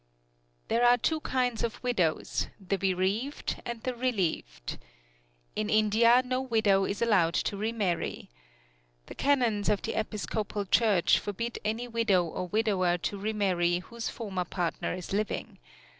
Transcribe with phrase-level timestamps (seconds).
[0.67, 4.79] There are two kinds of widows, the bereaved and the relieved.
[5.55, 8.31] In India no widow is allowed to remarry.
[9.05, 14.45] The canons of the Episcopal Church forbid any widow or widower to remarry whose former
[14.45, 15.59] partner is living.